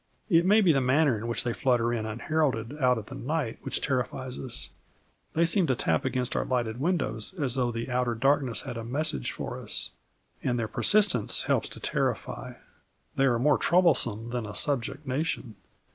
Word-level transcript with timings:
It 0.31 0.47
may 0.47 0.61
be 0.61 0.71
the 0.73 0.81
manner 0.81 1.15
in 1.15 1.27
which 1.27 1.43
they 1.43 1.53
flutter 1.53 1.93
in 1.93 2.07
unheralded 2.07 2.75
out 2.79 2.97
of 2.97 3.05
the 3.05 3.13
night 3.13 3.63
that 3.63 3.73
terrifies 3.75 4.39
us. 4.39 4.71
They 5.35 5.45
seem 5.45 5.67
to 5.67 5.75
tap 5.75 6.05
against 6.05 6.35
our 6.35 6.43
lighted 6.43 6.79
windows 6.79 7.35
as 7.39 7.53
though 7.53 7.71
the 7.71 7.87
outer 7.91 8.15
darkness 8.15 8.61
had 8.61 8.77
a 8.77 8.83
message 8.83 9.31
for 9.31 9.59
us. 9.61 9.91
And 10.41 10.57
their 10.57 10.67
persistence 10.67 11.43
helps 11.43 11.69
to 11.69 11.79
terrify. 11.79 12.53
They 13.15 13.25
are 13.25 13.37
more 13.37 13.59
troublesome 13.59 14.31
than 14.31 14.47
a 14.47 14.55
subject 14.55 15.05
nation. 15.05 15.55